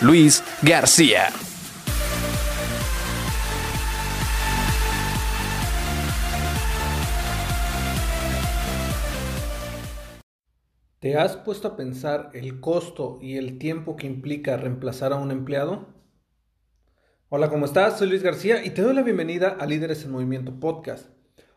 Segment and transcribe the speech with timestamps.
[0.00, 1.28] Luis García.
[10.98, 15.30] ¿Te has puesto a pensar el costo y el tiempo que implica reemplazar a un
[15.30, 15.86] empleado?
[17.28, 17.98] Hola, ¿cómo estás?
[17.98, 21.10] Soy Luis García y te doy la bienvenida a Líderes en Movimiento Podcast.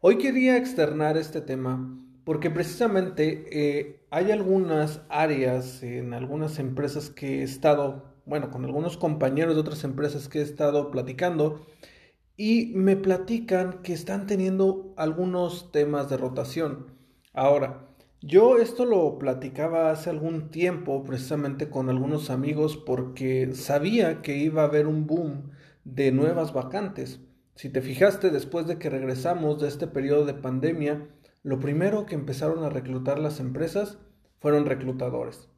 [0.00, 7.40] Hoy quería externar este tema porque precisamente eh, hay algunas áreas en algunas empresas que
[7.40, 11.66] he estado, bueno, con algunos compañeros de otras empresas que he estado platicando
[12.36, 16.86] y me platican que están teniendo algunos temas de rotación.
[17.32, 17.88] Ahora,
[18.20, 24.62] yo esto lo platicaba hace algún tiempo precisamente con algunos amigos porque sabía que iba
[24.62, 25.50] a haber un boom
[25.84, 27.20] de nuevas vacantes.
[27.56, 31.08] Si te fijaste, después de que regresamos de este periodo de pandemia,
[31.42, 33.98] lo primero que empezaron a reclutar las empresas
[34.38, 35.51] fueron reclutadores.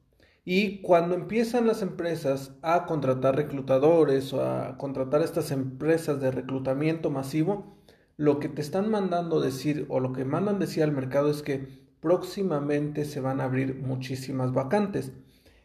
[0.47, 7.09] Y cuando empiezan las empresas a contratar reclutadores o a contratar estas empresas de reclutamiento
[7.09, 7.75] masivo,
[8.15, 11.83] lo que te están mandando decir o lo que mandan decir al mercado es que
[11.99, 15.13] próximamente se van a abrir muchísimas vacantes.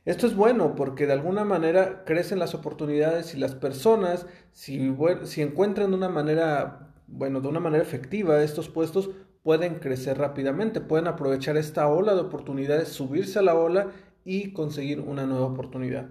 [0.07, 5.43] Esto es bueno porque de alguna manera crecen las oportunidades y las personas, si, si
[5.43, 9.11] encuentran de una manera, bueno, de una manera efectiva estos puestos,
[9.43, 13.89] pueden crecer rápidamente, pueden aprovechar esta ola de oportunidades, subirse a la ola
[14.25, 16.09] y conseguir una nueva oportunidad.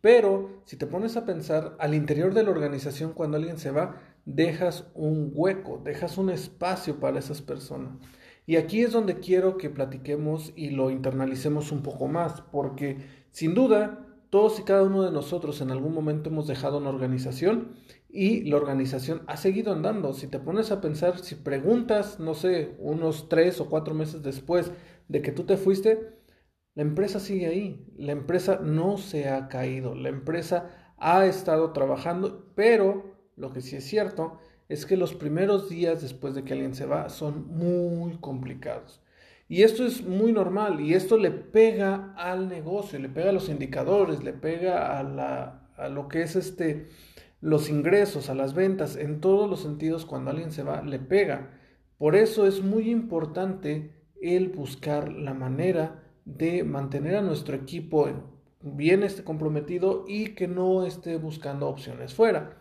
[0.00, 3.96] Pero si te pones a pensar, al interior de la organización cuando alguien se va,
[4.26, 7.96] dejas un hueco, dejas un espacio para esas personas.
[8.46, 12.98] Y aquí es donde quiero que platiquemos y lo internalicemos un poco más, porque
[13.30, 17.76] sin duda todos y cada uno de nosotros en algún momento hemos dejado una organización
[18.10, 20.12] y la organización ha seguido andando.
[20.12, 24.70] Si te pones a pensar, si preguntas, no sé, unos tres o cuatro meses después
[25.08, 26.14] de que tú te fuiste,
[26.74, 32.52] la empresa sigue ahí, la empresa no se ha caído, la empresa ha estado trabajando,
[32.54, 36.74] pero lo que sí es cierto es que los primeros días después de que alguien
[36.74, 39.00] se va son muy complicados.
[39.48, 43.48] Y esto es muy normal y esto le pega al negocio, le pega a los
[43.48, 46.88] indicadores, le pega a, la, lo que es este
[47.40, 51.50] los ingresos, a las ventas, en todos los sentidos, cuando alguien se va, le pega.
[51.98, 53.92] Por eso es muy importante
[54.22, 58.08] el buscar la manera de mantener a nuestro equipo
[58.60, 62.56] bien esté comprometido y que no esté buscando opciones fuera.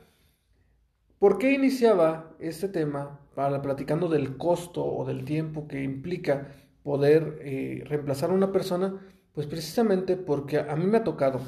[1.19, 6.49] ¿Por qué iniciaba este tema para platicando del costo o del tiempo que implica
[6.83, 8.99] poder eh, reemplazar a una persona?
[9.33, 11.39] Pues precisamente porque a mí me ha tocado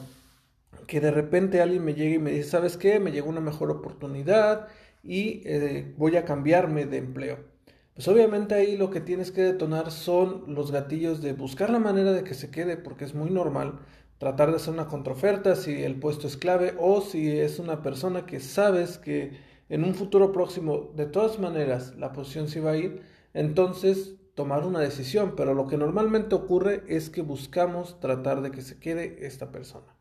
[0.87, 2.99] que de repente alguien me llegue y me dice, ¿sabes qué?
[2.99, 4.67] Me llegó una mejor oportunidad
[5.03, 7.54] y eh, voy a cambiarme de empleo.
[7.95, 12.11] Pues obviamente ahí lo que tienes que detonar son los gatillos de buscar la manera
[12.11, 13.79] de que se quede, porque es muy normal
[14.17, 18.25] tratar de hacer una contraoferta si el puesto es clave o si es una persona
[18.25, 19.39] que sabes que
[19.69, 23.01] en un futuro próximo de todas maneras la posición se va a ir,
[23.33, 28.61] entonces tomar una decisión, pero lo que normalmente ocurre es que buscamos tratar de que
[28.61, 29.95] se quede esta persona.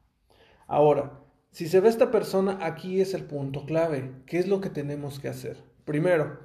[0.67, 1.21] Ahora,
[1.53, 4.11] si se ve esta persona, aquí es el punto clave.
[4.27, 5.59] ¿Qué es lo que tenemos que hacer?
[5.85, 6.39] Primero,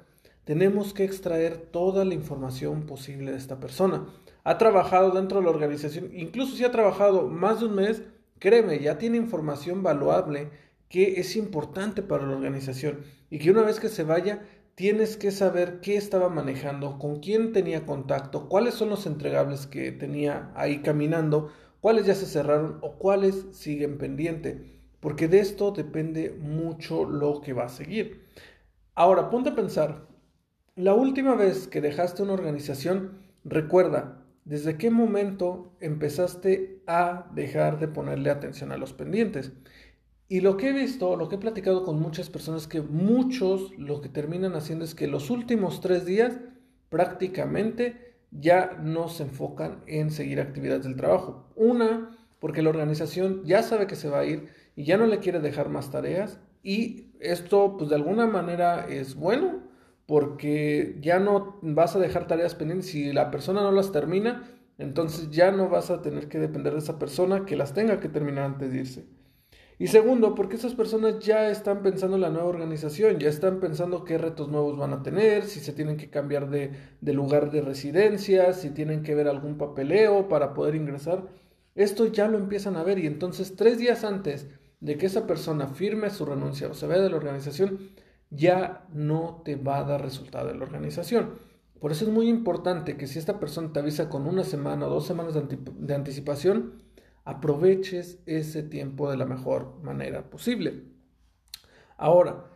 [0.50, 4.08] tenemos que extraer toda la información posible de esta persona.
[4.42, 8.02] Ha trabajado dentro de la organización, incluso si ha trabajado más de un mes,
[8.40, 10.50] créeme, ya tiene información valuable
[10.88, 14.44] que es importante para la organización y que una vez que se vaya,
[14.74, 19.92] tienes que saber qué estaba manejando, con quién tenía contacto, cuáles son los entregables que
[19.92, 26.36] tenía ahí caminando cuáles ya se cerraron o cuáles siguen pendiente, porque de esto depende
[26.40, 28.26] mucho lo que va a seguir.
[28.96, 30.09] Ahora, ponte a pensar,
[30.80, 37.88] la última vez que dejaste una organización, recuerda, ¿desde qué momento empezaste a dejar de
[37.88, 39.52] ponerle atención a los pendientes?
[40.28, 44.00] Y lo que he visto, lo que he platicado con muchas personas, que muchos lo
[44.00, 46.38] que terminan haciendo es que los últimos tres días
[46.88, 51.46] prácticamente ya no se enfocan en seguir actividades del trabajo.
[51.56, 55.18] Una, porque la organización ya sabe que se va a ir y ya no le
[55.18, 59.69] quiere dejar más tareas y esto pues de alguna manera es bueno
[60.10, 64.42] porque ya no vas a dejar tareas pendientes si la persona no las termina,
[64.76, 68.08] entonces ya no vas a tener que depender de esa persona que las tenga que
[68.08, 69.04] terminar antes de irse.
[69.78, 74.04] Y segundo, porque esas personas ya están pensando en la nueva organización, ya están pensando
[74.04, 76.72] qué retos nuevos van a tener, si se tienen que cambiar de,
[77.12, 81.28] lugar de residencia, si tienen que ver algún papeleo para poder ingresar.
[81.76, 84.48] Esto ya lo empiezan a ver y entonces tres días antes
[84.80, 87.78] de que esa persona firme su renuncia o se vaya de la organización,
[88.30, 91.38] ya no te va a dar resultado en la organización.
[91.80, 94.90] Por eso es muy importante que si esta persona te avisa con una semana o
[94.90, 96.82] dos semanas de, de anticipación,
[97.24, 100.84] aproveches ese tiempo de la mejor manera posible.
[101.96, 102.46] Ahora,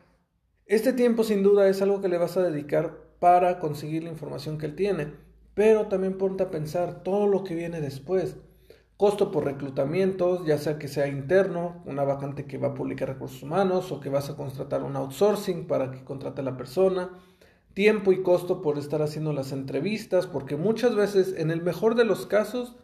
[0.66, 4.58] este tiempo sin duda es algo que le vas a dedicar para conseguir la información
[4.58, 5.12] que él tiene,
[5.54, 8.36] pero también ponte a pensar todo lo que viene después.
[8.96, 13.42] Costo por reclutamientos, ya sea que sea interno, una vacante que va a publicar recursos
[13.42, 17.10] humanos o que vas a contratar un outsourcing para que contrate a la persona.
[17.74, 22.04] Tiempo y costo por estar haciendo las entrevistas, porque muchas veces, en el mejor de
[22.04, 22.76] los casos,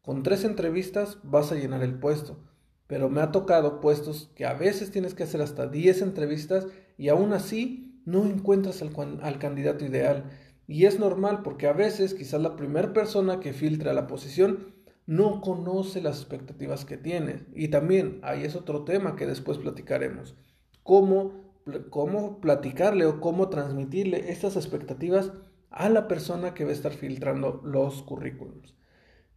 [0.00, 2.38] con tres entrevistas vas a llenar el puesto,
[2.86, 7.10] pero me ha tocado puestos que a veces tienes que hacer hasta 10 entrevistas y
[7.10, 8.92] aún así no encuentras al,
[9.22, 10.24] al candidato ideal.
[10.66, 14.79] Y es normal porque a veces quizás la primera persona que filtra la posición
[15.10, 17.44] no conoce las expectativas que tiene.
[17.52, 20.36] Y también ahí es otro tema que después platicaremos.
[20.84, 21.32] Cómo,
[21.90, 25.32] cómo platicarle o cómo transmitirle estas expectativas
[25.70, 28.76] a la persona que va a estar filtrando los currículums.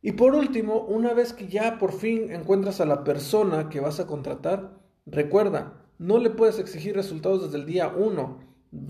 [0.03, 3.99] Y por último, una vez que ya por fin encuentras a la persona que vas
[3.99, 4.77] a contratar,
[5.07, 8.39] recuerda, no le puedes exigir resultados desde el día 1.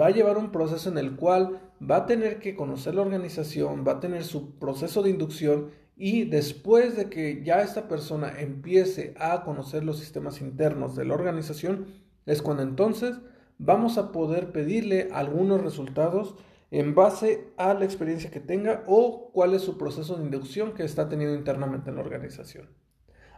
[0.02, 3.86] Va a llevar un proceso en el cual va a tener que conocer la organización,
[3.88, 9.14] va a tener su proceso de inducción y después de que ya esta persona empiece
[9.18, 11.86] a conocer los sistemas internos de la organización,
[12.26, 13.18] es cuando entonces
[13.58, 16.36] vamos a poder pedirle algunos resultados
[16.72, 20.84] en base a la experiencia que tenga o cuál es su proceso de inducción que
[20.84, 22.70] está teniendo internamente en la organización.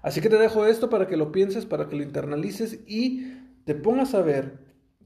[0.02, 3.76] Así que te dejo esto para que lo pienses, para que lo internalices y te
[3.76, 4.60] pongas a ver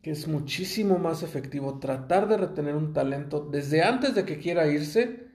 [0.04, 4.68] que es muchísimo más efectivo tratar de retener un talento desde antes de que quiera
[4.68, 5.29] irse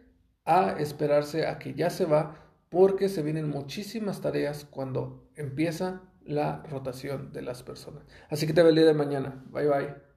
[0.44, 2.36] a esperarse a que ya se va
[2.68, 8.04] porque se vienen muchísimas tareas cuando empieza la rotación de las personas.
[8.30, 9.44] Así que te veo el día de mañana.
[9.50, 10.13] Bye bye.